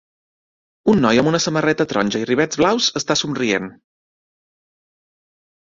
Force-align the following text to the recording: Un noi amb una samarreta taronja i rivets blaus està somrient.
Un 0.93 1.03
noi 1.05 1.19
amb 1.23 1.29
una 1.31 1.41
samarreta 1.43 1.87
taronja 1.91 2.21
i 2.23 2.27
rivets 2.29 2.63
blaus 2.63 2.89
està 3.01 3.19
somrient. 3.21 3.71